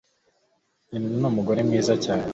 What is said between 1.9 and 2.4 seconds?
cyane.